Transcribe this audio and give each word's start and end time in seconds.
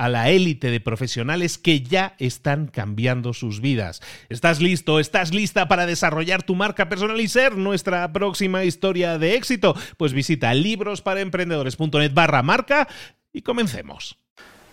a 0.00 0.08
la 0.08 0.30
élite 0.30 0.70
de 0.70 0.80
profesionales 0.80 1.58
que 1.58 1.82
ya 1.82 2.14
están 2.18 2.68
cambiando 2.68 3.34
sus 3.34 3.60
vidas. 3.60 4.00
¿Estás 4.30 4.62
listo? 4.62 4.98
¿Estás 4.98 5.34
lista 5.34 5.68
para 5.68 5.84
desarrollar 5.84 6.42
tu 6.42 6.54
marca 6.54 6.88
personal 6.88 7.20
y 7.20 7.28
ser 7.28 7.58
nuestra 7.58 8.10
próxima 8.10 8.64
historia 8.64 9.18
de 9.18 9.34
éxito? 9.34 9.76
Pues 9.98 10.14
visita 10.14 10.54
librosparaemprendedores.net 10.54 12.14
barra 12.14 12.42
marca 12.42 12.88
y 13.30 13.42
comencemos. 13.42 14.16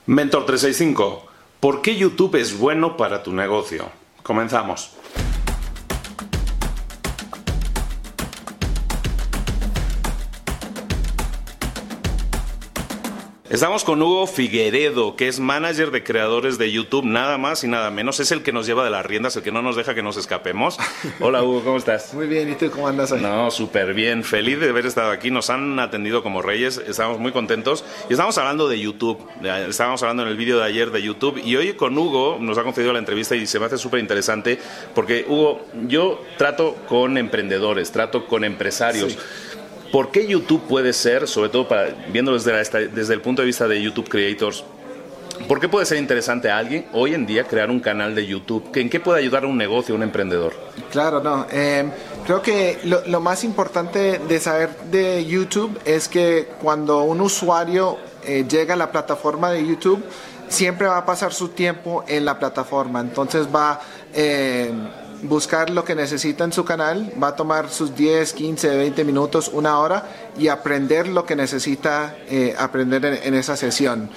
Mentor 0.05 0.45
365. 0.45 1.27
¿Por 1.59 1.81
qué 1.81 1.97
YouTube 1.97 2.35
es 2.35 2.57
bueno 2.57 2.95
para 2.95 3.21
tu 3.21 3.33
negocio? 3.33 3.91
Comenzamos. 4.23 4.95
Estamos 13.49 13.85
con 13.85 14.01
Hugo 14.01 14.27
Figueredo, 14.27 15.15
que 15.15 15.29
es 15.29 15.39
manager 15.39 15.91
de 15.91 16.03
creadores 16.03 16.57
de 16.57 16.69
YouTube, 16.69 17.05
nada 17.05 17.37
más 17.37 17.63
y 17.63 17.69
nada 17.69 17.89
menos. 17.91 18.19
Es 18.19 18.33
el 18.33 18.43
que 18.43 18.51
nos 18.51 18.67
lleva 18.67 18.83
de 18.83 18.89
las 18.89 19.05
riendas, 19.05 19.37
el 19.37 19.41
que 19.43 19.53
no 19.53 19.61
nos 19.61 19.77
deja 19.77 19.95
que 19.95 20.03
nos 20.03 20.17
escapemos. 20.17 20.77
Hola 21.21 21.41
Hugo, 21.43 21.63
¿cómo 21.63 21.77
estás? 21.77 22.13
Muy 22.13 22.27
bien, 22.27 22.51
¿y 22.51 22.55
tú 22.55 22.69
cómo 22.69 22.89
andas 22.89 23.13
hoy? 23.13 23.21
No, 23.21 23.49
súper 23.49 23.93
bien. 23.93 24.25
Feliz 24.25 24.59
de 24.59 24.67
haber 24.67 24.85
estado 24.85 25.11
aquí. 25.11 25.31
Nos 25.31 25.49
han 25.49 25.79
atendido 25.79 26.23
como 26.23 26.41
reyes, 26.41 26.77
estamos 26.89 27.19
muy 27.19 27.31
contentos. 27.31 27.85
Y 28.09 28.13
estamos 28.13 28.37
hablando 28.37 28.67
de 28.67 28.81
YouTube. 28.81 29.25
Estábamos 29.69 30.03
hablando 30.03 30.23
en 30.23 30.29
el 30.29 30.35
vídeo 30.35 30.57
de 30.57 30.65
ayer 30.65 30.91
de 30.91 31.01
YouTube. 31.01 31.41
Y 31.41 31.55
hoy 31.55 31.71
con 31.75 31.97
Hugo 31.97 32.39
nos 32.41 32.57
ha 32.57 32.63
concedido 32.63 32.91
la 32.91 32.99
entrevista 32.99 33.33
y 33.37 33.47
se 33.47 33.59
me 33.61 33.67
hace 33.67 33.77
súper 33.77 34.01
interesante 34.01 34.59
porque, 34.93 35.25
Hugo, 35.25 35.61
yo 35.87 36.21
trato 36.37 36.75
con 36.89 37.17
emprendedores, 37.17 37.93
trato 37.93 38.25
con 38.25 38.43
empresarios. 38.43 39.17
¿Por 39.91 40.11
qué 40.11 40.27
YouTube 40.27 40.61
puede 40.67 40.93
ser, 40.93 41.27
sobre 41.27 41.49
todo 41.49 41.67
para, 41.67 41.89
viéndolo 42.11 42.37
desde, 42.37 42.87
desde 42.89 43.13
el 43.13 43.21
punto 43.21 43.41
de 43.41 43.45
vista 43.45 43.67
de 43.67 43.81
YouTube 43.81 44.09
Creators, 44.09 44.63
¿Por 45.45 45.59
qué 45.59 45.69
puede 45.69 45.85
ser 45.85 45.97
interesante 45.97 46.49
a 46.49 46.57
alguien 46.57 46.87
hoy 46.93 47.13
en 47.13 47.25
día 47.25 47.45
crear 47.45 47.69
un 47.69 47.79
canal 47.79 48.15
de 48.15 48.25
YouTube? 48.25 48.69
¿En 48.73 48.89
qué 48.89 48.99
puede 48.99 49.19
ayudar 49.19 49.43
a 49.43 49.47
un 49.47 49.57
negocio, 49.57 49.93
a 49.93 49.97
un 49.97 50.03
emprendedor? 50.03 50.53
Claro, 50.91 51.21
no. 51.21 51.45
Eh, 51.51 51.89
creo 52.25 52.41
que 52.41 52.79
lo, 52.83 53.21
más 53.21 53.43
importante 53.43 54.19
de 54.19 54.39
saber 54.39 54.69
de 54.91 55.25
YouTube 55.25 55.79
es 55.85 56.07
que 56.07 56.49
cuando 56.61 57.03
un 57.03 57.21
usuario 57.21 57.97
eh, 58.25 58.45
llega 58.49 58.73
a 58.73 58.77
la 58.77 58.91
plataforma 58.91 59.51
de 59.51 59.65
YouTube, 59.65 60.03
siempre 60.49 60.87
va 60.87 60.97
a 60.97 61.05
pasar 61.05 61.31
su 61.31 61.49
tiempo 61.49 62.03
en 62.07 62.25
la 62.25 62.39
plataforma. 62.39 62.99
Entonces 62.99 63.47
va... 63.53 63.79
Eh, 64.13 64.71
buscar 65.23 65.69
lo 65.69 65.83
que 65.83 65.95
necesita 65.95 66.43
en 66.43 66.51
su 66.51 66.63
canal, 66.63 67.11
va 67.21 67.29
a 67.29 67.35
tomar 67.35 67.69
sus 67.69 67.95
10, 67.95 68.33
15, 68.33 68.77
20 68.77 69.03
minutos, 69.03 69.49
una 69.53 69.79
hora 69.79 70.03
y 70.37 70.47
aprender 70.47 71.07
lo 71.07 71.25
que 71.25 71.35
necesita 71.35 72.15
eh, 72.29 72.55
aprender 72.57 73.05
en, 73.05 73.33
esa 73.33 73.55
sesión. 73.55 74.09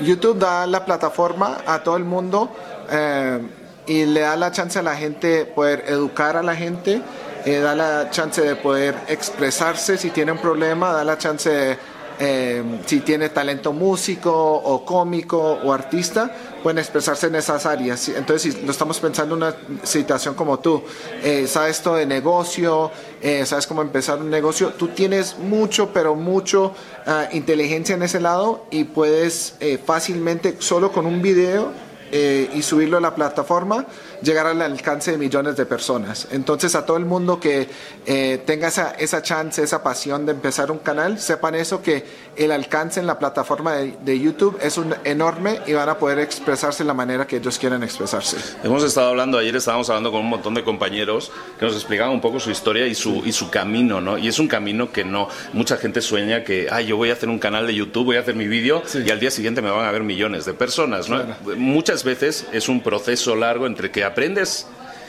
YouTube 0.00 0.38
da 0.38 0.66
la 0.66 0.84
plataforma 0.84 1.58
a 1.66 1.82
todo 1.82 1.96
el 1.96 2.04
mundo 2.04 2.50
eh, 2.90 3.40
y 3.86 4.06
le 4.06 4.20
da 4.20 4.36
la 4.36 4.50
chance 4.50 4.78
a 4.78 4.82
la 4.82 4.96
gente 4.96 5.44
poder 5.44 5.84
educar 5.86 6.36
a 6.36 6.42
la 6.42 6.56
gente, 6.56 7.02
eh, 7.44 7.58
da 7.58 7.74
la 7.74 8.10
chance 8.10 8.40
de 8.40 8.56
poder 8.56 8.94
expresarse 9.08 9.96
si 9.96 10.10
tiene 10.10 10.32
un 10.32 10.38
problema, 10.38 10.92
da 10.92 11.04
la 11.04 11.18
chance 11.18 11.50
de 11.50 11.78
eh, 12.20 12.62
si 12.84 13.00
tiene 13.00 13.30
talento 13.30 13.72
músico 13.72 14.30
o 14.32 14.84
cómico 14.84 15.38
o 15.38 15.72
artista, 15.72 16.30
pueden 16.62 16.78
expresarse 16.78 17.28
en 17.28 17.36
esas 17.36 17.64
áreas. 17.64 18.10
Entonces, 18.10 18.54
si 18.54 18.62
lo 18.62 18.70
estamos 18.70 19.00
pensando 19.00 19.34
en 19.34 19.42
una 19.42 19.56
situación 19.82 20.34
como 20.34 20.58
tú, 20.58 20.82
eh, 21.22 21.46
sabes 21.46 21.78
esto 21.78 21.94
de 21.94 22.04
negocio, 22.04 22.90
eh, 23.22 23.46
sabes 23.46 23.66
cómo 23.66 23.80
empezar 23.80 24.18
un 24.18 24.28
negocio, 24.28 24.74
tú 24.74 24.88
tienes 24.88 25.38
mucho, 25.38 25.94
pero 25.94 26.14
mucho 26.14 26.74
ah, 27.06 27.28
inteligencia 27.32 27.94
en 27.94 28.02
ese 28.02 28.20
lado 28.20 28.66
y 28.70 28.84
puedes 28.84 29.54
fácilmente, 29.86 30.56
solo 30.58 30.92
con 30.92 31.06
un 31.06 31.22
video, 31.22 31.72
eh, 32.12 32.50
y 32.54 32.62
subirlo 32.62 32.98
a 32.98 33.00
la 33.00 33.14
plataforma, 33.14 33.86
llegar 34.22 34.46
al 34.46 34.60
alcance 34.62 35.12
de 35.12 35.18
millones 35.18 35.56
de 35.56 35.66
personas. 35.66 36.28
Entonces 36.30 36.74
a 36.74 36.84
todo 36.84 36.96
el 36.96 37.04
mundo 37.04 37.38
que 37.40 37.68
eh, 38.06 38.42
tenga 38.44 38.68
esa, 38.68 38.92
esa 38.92 39.22
chance, 39.22 39.62
esa 39.62 39.82
pasión 39.82 40.26
de 40.26 40.32
empezar 40.32 40.70
un 40.70 40.78
canal, 40.78 41.18
sepan 41.20 41.54
eso, 41.54 41.82
que 41.82 42.04
el 42.36 42.52
alcance 42.52 43.00
en 43.00 43.06
la 43.06 43.18
plataforma 43.18 43.74
de, 43.74 44.20
YouTube 44.20 44.58
es 44.60 44.76
un 44.76 44.94
enorme 45.04 45.60
y 45.66 45.72
van 45.72 45.88
a 45.88 45.98
poder 45.98 46.18
expresarse 46.18 46.82
de 46.82 46.88
la 46.88 46.94
manera 46.94 47.26
que 47.26 47.36
ellos 47.36 47.58
quieran 47.58 47.82
expresarse. 47.82 48.36
Hemos 48.62 48.82
estado 48.82 49.08
hablando, 49.08 49.38
ayer 49.38 49.56
estábamos 49.56 49.88
hablando 49.88 50.10
con 50.10 50.20
un 50.20 50.28
montón 50.28 50.54
de 50.54 50.62
compañeros 50.62 51.30
que 51.58 51.64
nos 51.64 51.74
explicaban 51.74 52.12
un 52.12 52.20
poco 52.20 52.38
su 52.38 52.50
historia 52.50 52.86
y 52.86 52.94
su, 52.94 53.22
y 53.24 53.32
su 53.32 53.50
camino, 53.50 54.00
¿no? 54.00 54.18
Y 54.18 54.28
es 54.28 54.38
un 54.38 54.48
camino 54.48 54.92
que 54.92 55.04
no, 55.04 55.28
mucha 55.52 55.76
gente 55.76 56.02
sueña 56.02 56.44
que, 56.44 56.68
ay, 56.70 56.86
yo 56.86 56.96
voy 56.96 57.10
a 57.10 57.14
hacer 57.14 57.28
un 57.28 57.38
canal 57.38 57.66
de 57.66 57.74
YouTube, 57.74 58.06
voy 58.06 58.16
a 58.16 58.20
hacer 58.20 58.34
mi 58.34 58.48
vídeo 58.48 58.82
y 58.94 59.10
al 59.10 59.20
día 59.20 59.30
siguiente 59.30 59.62
me 59.62 59.70
van 59.70 59.86
a 59.86 59.90
ver 59.90 60.02
millones 60.02 60.44
de 60.44 60.52
personas, 60.52 61.08
¿no? 61.08 61.22
Muchas 61.56 61.99
veces 62.04 62.46
es 62.52 62.68
un 62.68 62.82
proceso 62.82 63.36
largo 63.36 63.66
entre 63.66 63.90
que 63.90 64.04
aprendes 64.04 64.66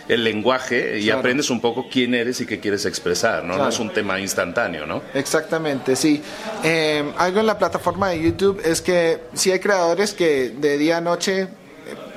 el 0.08 0.24
lenguaje 0.24 1.00
y 1.00 1.10
aprendes 1.10 1.50
un 1.50 1.62
poco 1.62 1.88
quién 1.90 2.14
eres 2.14 2.42
y 2.42 2.46
qué 2.46 2.60
quieres 2.60 2.86
expresar, 2.86 3.44
¿no? 3.44 3.58
No 3.58 3.70
es 3.70 3.80
un 3.80 3.92
tema 3.92 4.20
instantáneo, 4.20 4.86
¿no? 4.86 5.02
Exactamente, 5.14 5.96
sí. 5.96 6.22
Em, 6.64 7.14
algo 7.18 7.40
en 7.40 7.46
la 7.46 7.58
plataforma 7.58 8.10
de 8.10 8.22
YouTube 8.22 8.62
es 8.64 8.82
que 8.82 9.22
sí 9.34 9.52
hay 9.52 9.60
creadores 9.60 10.14
que 10.14 10.50
de 10.50 10.78
día 10.78 10.98
a 10.98 11.02
noche 11.02 11.48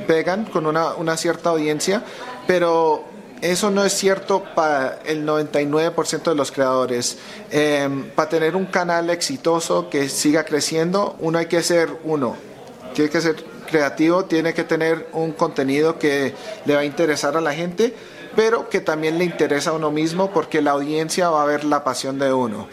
pegan 0.07 0.45
con 0.47 0.67
una, 0.67 0.95
una 0.95 1.17
cierta 1.17 1.51
audiencia, 1.51 2.03
pero 2.47 3.05
eso 3.41 3.71
no 3.71 3.85
es 3.85 3.93
cierto 3.93 4.43
para 4.55 5.01
el 5.05 5.27
99% 5.27 6.31
de 6.31 6.35
los 6.35 6.51
creadores. 6.51 7.19
Em, 7.51 8.11
para 8.11 8.29
tener 8.29 8.57
un 8.57 8.67
canal 8.67 9.11
exitoso 9.11 9.91
que 9.91 10.09
siga 10.09 10.45
creciendo, 10.45 11.17
uno 11.21 11.39
hay 11.39 11.47
que 11.47 11.63
ser 11.63 11.91
uno, 12.05 12.37
tiene 12.95 13.11
que 13.11 13.21
ser 13.21 13.54
creativo 13.75 14.27
tiene 14.27 14.55
que 14.55 14.63
tener 14.63 15.09
un 15.13 15.33
contenido 15.33 15.99
que 15.99 16.33
le 16.65 16.75
va 16.77 16.83
a 16.83 16.85
interesar 16.85 17.37
a 17.37 17.41
la 17.41 17.53
gente, 17.53 17.93
pero 18.37 18.69
que 18.69 18.81
también 18.81 19.19
le 19.19 19.25
interesa 19.25 19.71
a 19.71 19.73
uno 19.73 19.91
mismo 19.91 20.31
porque 20.31 20.63
la 20.63 20.71
audiencia 20.71 21.29
va 21.29 21.43
a 21.43 21.45
ver 21.45 21.65
la 21.65 21.83
pasión 21.83 22.21
de 22.21 22.33
uno. 22.33 22.69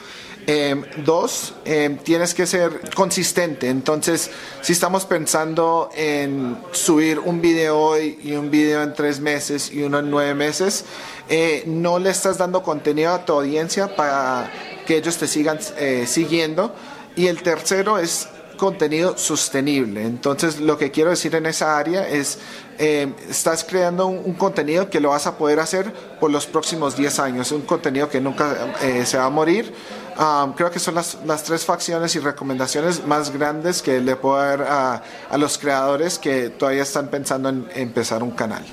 Em, 0.45 0.83
dos, 1.03 1.55
em, 1.65 1.97
tienes 1.97 2.35
que 2.35 2.45
ser 2.45 2.93
consistente. 2.93 3.67
Entonces, 3.67 4.29
si 4.61 4.73
estamos 4.73 5.05
pensando 5.05 5.89
en 5.95 6.55
subir 6.71 7.17
un 7.17 7.41
video 7.41 7.79
hoy 7.79 8.19
y 8.23 8.33
un 8.33 8.51
video 8.51 8.83
en 8.83 8.93
tres 8.93 9.19
meses 9.19 9.71
y 9.73 9.81
uno 9.81 9.99
en 9.99 10.11
nueve 10.11 10.35
meses, 10.35 10.85
eh, 11.29 11.63
no 11.65 11.97
le 11.97 12.11
estás 12.11 12.37
dando 12.37 12.61
contenido 12.61 13.11
a 13.11 13.25
tu 13.25 13.33
audiencia 13.33 13.95
para 13.95 14.51
que 14.85 14.97
ellos 14.97 15.17
te 15.17 15.27
sigan 15.27 15.57
eh, 15.77 16.05
siguiendo. 16.05 16.75
Y 17.15 17.25
el 17.25 17.41
tercero 17.41 17.97
es 17.97 18.27
contenido 18.61 19.17
sostenible. 19.17 20.03
Entonces, 20.03 20.59
lo 20.59 20.77
que 20.77 20.91
quiero 20.91 21.09
decir 21.09 21.33
en 21.33 21.47
esa 21.47 21.79
área 21.79 22.07
es, 22.07 22.37
eh, 22.77 23.11
estás 23.27 23.63
creando 23.63 24.05
un, 24.05 24.35
contenido 24.35 24.87
que 24.87 24.99
lo 24.99 25.09
vas 25.09 25.25
a 25.25 25.35
poder 25.35 25.59
hacer 25.59 25.91
por 26.19 26.29
los 26.29 26.45
próximos 26.45 26.95
10 26.95 27.17
años, 27.17 27.51
un 27.51 27.63
contenido 27.63 28.07
que 28.07 28.21
nunca 28.21 28.75
eh, 28.83 29.03
se 29.07 29.17
va 29.17 29.25
a 29.25 29.29
morir. 29.31 29.73
Um, 30.15 30.53
creo 30.53 30.69
que 30.69 30.77
son 30.77 30.93
las, 30.93 31.17
las, 31.25 31.43
tres 31.43 31.65
facciones 31.65 32.15
y 32.15 32.19
recomendaciones 32.19 33.03
más 33.07 33.33
grandes 33.33 33.81
que 33.81 33.99
le 33.99 34.15
puedo 34.15 34.37
dar 34.37 34.61
a, 34.61 35.01
a 35.31 35.37
los 35.39 35.57
creadores 35.57 36.19
que 36.19 36.49
todavía 36.49 36.83
están 36.83 37.07
pensando 37.07 37.49
en 37.49 37.67
empezar 37.73 38.21
un 38.21 38.29
canal. 38.29 38.63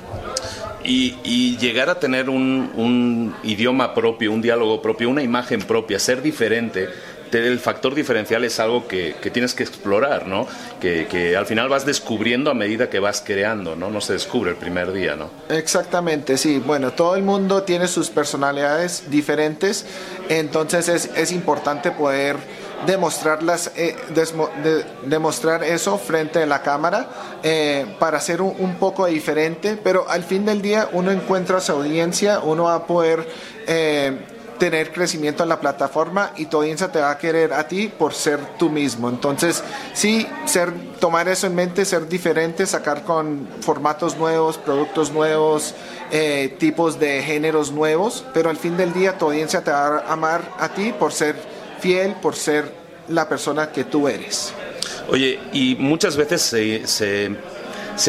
Y, 0.85 1.17
y, 1.25 1.57
llegar 1.57 1.89
a 1.89 1.99
tener 1.99 2.29
un, 2.29 2.73
un, 2.77 3.35
idioma 3.43 3.95
propio, 3.95 4.33
un 4.33 4.43
diálogo 4.43 4.83
propio, 4.83 5.09
una 5.09 5.23
imagen 5.23 5.61
propia, 5.63 5.99
ser 5.99 6.21
diferente, 6.21 6.89
el 7.33 7.59
factor 7.61 7.95
diferencial 7.95 8.45
es 8.45 8.59
algo 8.61 8.87
que, 8.89 9.15
tienes 9.33 9.55
que 9.55 9.63
explorar, 9.63 10.27
¿no? 10.27 10.47
Que, 10.81 11.37
al 11.37 11.47
final 11.47 11.69
vas 11.69 11.85
descubriendo 11.85 12.51
a 12.51 12.55
medida 12.55 12.89
que 12.89 12.99
vas 12.99 13.23
creando, 13.25 13.77
¿no? 13.77 13.91
No 13.91 14.01
se 14.01 14.15
descubre 14.15 14.51
el 14.51 14.57
primer 14.57 14.93
día, 14.93 15.17
¿no? 15.17 15.31
Exactamente, 15.49 16.37
sí. 16.39 16.63
Bueno, 16.65 16.93
todo 16.93 17.17
el 17.17 17.23
mundo 17.23 17.63
tiene 17.63 17.89
sus 17.89 18.11
personalidades 18.11 19.11
diferentes, 19.11 19.87
entonces 20.29 20.89
es, 20.89 21.33
importante 21.33 21.91
poder 21.91 22.37
demostrarlas, 22.87 23.73
eh, 23.77 23.97
demostrar 25.05 25.63
eso 25.65 25.99
frente 25.99 26.43
a 26.43 26.47
la 26.47 26.63
cámara 26.63 27.09
eh, 27.43 27.87
para 27.99 28.21
ser 28.21 28.41
un, 28.41 28.77
poco 28.77 29.07
diferente, 29.07 29.77
pero 29.83 30.09
al 30.09 30.25
fin 30.25 30.47
del 30.47 30.63
día 30.63 30.89
uno 30.93 31.11
encuentra 31.11 31.61
su 31.61 31.73
audiencia, 31.73 32.41
uno 32.41 32.65
va 32.65 32.75
a 32.75 32.87
poder... 32.87 33.29
Eh, 33.67 34.19
tener 34.59 34.93
crecimiento 34.93 35.43
en 35.43 35.49
la 35.49 35.61
plataforma 35.61 36.33
y 36.37 36.47
tu 36.47 36.59
audiencia 36.59 36.91
te 36.91 37.01
va 37.01 37.11
a 37.11 37.19
querer 37.19 37.53
a 37.53 37.67
ti 37.67 37.89
por 37.89 38.13
ser 38.13 38.41
tú 38.59 38.71
mismo. 38.71 39.09
Entonces, 39.09 39.63
sí, 39.95 40.27
ser, 40.45 40.73
tomar 41.01 41.29
eso 41.29 41.47
en 41.47 41.55
mente, 41.55 41.85
ser 41.85 42.09
diferente, 42.09 42.67
sacar 42.67 43.05
con 43.05 43.49
formatos 43.61 44.17
nuevos, 44.17 44.59
productos 44.59 45.13
nuevos, 45.13 45.75
eh, 46.11 46.57
tipos 46.59 46.99
de 46.99 47.23
géneros 47.23 47.73
nuevos, 47.73 48.25
pero 48.35 48.51
al 48.51 48.57
fin 48.57 48.77
del 48.77 48.93
día 48.93 49.17
tu 49.17 49.27
audiencia 49.27 49.63
te 49.63 49.71
va 49.71 49.99
a 49.99 50.13
amar 50.13 50.43
a 50.59 50.69
ti 50.71 50.93
por 50.93 51.13
ser 51.13 51.37
fiel, 51.81 52.15
por 52.21 52.35
ser 52.35 52.73
la 53.09 53.29
persona 53.29 53.71
que 53.71 53.85
tú 53.85 54.09
eres. 54.09 54.53
Oye, 55.11 55.41
y 55.53 55.77
muchas 55.77 56.17
veces 56.17 56.43
se 56.43 56.87
se 56.87 57.37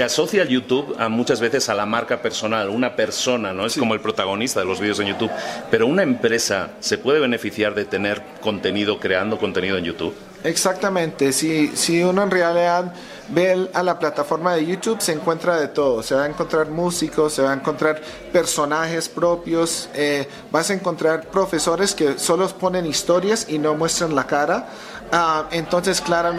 asocia 0.04 0.44
el 0.44 0.50
YouTube 0.50 0.96
a 1.00 1.10
muchas 1.10 1.40
veces 1.40 1.68
a 1.68 1.74
la 1.74 1.86
marca 1.86 2.22
personal. 2.22 2.70
Una 2.70 2.96
persona 2.96 3.54
no 3.54 3.66
es 3.66 3.76
como 3.76 3.96
el 3.96 4.00
protagonista 4.00 4.60
de 4.60 4.68
los 4.68 4.80
vídeos 4.80 5.00
en 5.00 5.08
YouTube, 5.08 5.32
pero 5.72 5.88
una 5.88 6.04
empresa 6.04 6.72
se 6.80 6.98
puede 6.98 7.20
beneficiar 7.20 7.74
de 7.74 7.86
tener 7.86 8.22
contenido, 8.40 9.00
creando 9.00 9.38
contenido 9.38 9.78
en 9.78 9.86
YouTube. 9.86 10.14
Exactamente, 10.44 11.34
si, 11.34 11.76
si 11.76 12.02
uno 12.02 12.24
en 12.24 12.32
realidad 12.32 12.94
ve 13.28 13.70
a 13.74 13.84
la 13.84 14.00
plataforma 14.00 14.56
de 14.56 14.66
YouTube, 14.66 15.02
se 15.02 15.12
encuentra 15.12 15.60
de 15.60 15.68
todo. 15.68 16.02
Se 16.02 16.16
va 16.16 16.24
a 16.24 16.28
encontrar 16.28 16.70
músicos, 16.70 17.34
se 17.34 17.42
va 17.42 17.52
a 17.52 17.56
encontrar 17.56 18.02
personajes 18.32 19.10
propios, 19.10 19.90
eh, 19.94 20.28
vas 20.52 20.70
a 20.70 20.74
encontrar 20.74 21.28
profesores 21.28 21.94
que 21.94 22.18
solo 22.18 22.48
ponen 22.48 22.86
historias 22.86 23.48
y 23.50 23.60
no 23.60 23.76
muestran 23.76 24.16
la 24.16 24.28
cara. 24.28 24.70
Ah, 25.12 25.48
entonces, 25.52 26.02
claro, 26.02 26.34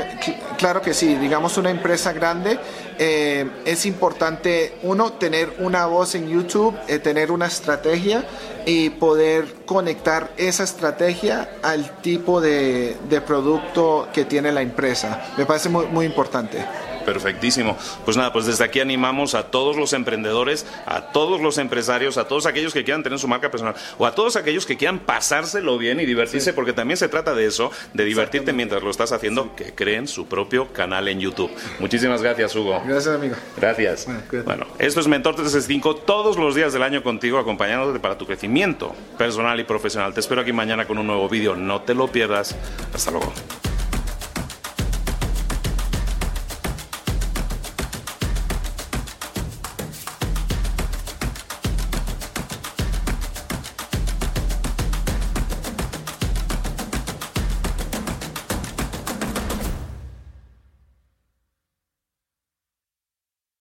claro 0.57 0.81
que 0.81 0.95
sí, 0.95 1.17
digamos 1.17 1.57
una 1.57 1.71
empresa 1.71 2.13
grande, 2.13 2.59
eh, 2.99 3.51
es 3.65 3.85
importante, 3.85 4.79
uno, 4.83 5.15
tener 5.15 5.57
una 5.59 5.87
voz 5.87 6.15
en 6.15 6.29
YouTube, 6.29 6.77
eh, 6.87 7.01
tener 7.01 7.33
una 7.33 7.47
estrategia 7.47 8.25
y 8.67 8.91
poder 8.91 9.55
conectar 9.67 10.31
esa 10.37 10.63
estrategia 10.63 11.51
al 11.63 12.01
tipo 12.01 12.41
de, 12.41 12.97
de 13.09 13.21
producto 13.21 14.09
que 14.13 14.25
tiene 14.25 14.53
la 14.53 14.63
empresa. 14.63 15.21
Me 15.37 15.47
parece 15.47 15.69
muy, 15.69 15.87
muy 15.87 16.07
importante. 16.07 16.65
Perfectísimo. 17.05 17.77
Pues 18.05 18.17
nada, 18.17 18.33
pues 18.33 18.47
desde 18.47 18.65
aquí 18.65 18.81
animamos 18.81 19.35
a 19.35 19.51
todos 19.51 19.77
los 19.77 19.93
emprendedores, 19.93 20.67
a 20.87 21.13
todos 21.13 21.41
los 21.41 21.59
empresarios, 21.59 22.19
a 22.19 22.29
todos 22.29 22.47
aquellos 22.47 22.73
que 22.73 22.85
quieran 22.85 23.03
tener 23.03 23.19
su 23.19 23.29
marca 23.29 23.51
personal 23.51 23.75
o 23.99 24.07
a 24.07 24.15
todos 24.15 24.37
aquellos 24.37 24.67
que 24.67 24.77
quieran 24.77 25.01
pasárselo 25.01 25.79
bien 25.79 26.01
y 26.01 26.07
divertirse, 26.07 26.53
porque 26.53 26.73
también 26.73 26.97
se 26.97 27.09
trata 27.09 27.35
de 27.35 27.47
eso, 27.47 27.71
de 27.95 28.05
divertirte 28.05 28.53
mientras 28.53 28.83
lo 28.83 28.91
estás 28.91 29.13
haciendo, 29.13 29.55
que 29.55 29.75
creen 29.75 30.09
su 30.09 30.27
propio 30.27 30.73
canal 30.73 31.09
en 31.09 31.21
YouTube. 31.21 31.51
Muchísimas 31.79 32.23
gracias, 32.23 32.55
Hugo. 32.55 32.83
Gracias, 32.87 33.15
amigo. 33.15 33.37
Gracias. 33.57 34.07
Bueno, 34.45 34.67
esto 34.79 35.01
es 35.01 35.09
Mentor 35.09 35.35
365 35.35 35.97
todos 35.97 36.37
los 36.37 36.55
días 36.55 36.73
del 36.73 36.83
año 36.83 37.03
contigo, 37.03 37.39
acompañándote 37.39 37.99
para 37.99 38.19
tu 38.19 38.27
crecimiento 38.27 38.95
personal 39.19 39.59
y 39.61 39.65
profesional. 39.65 40.15
Te 40.15 40.21
espero 40.21 40.41
aquí 40.41 40.53
mañana 40.53 40.87
con 40.87 40.99
un 40.99 41.07
nuevo 41.07 41.29
vídeo. 41.29 41.57
No 41.57 41.83
te 41.83 41.95
lo 41.95 42.09
pierdas. 42.09 42.57
Hasta 42.95 43.11
luego. 43.11 43.33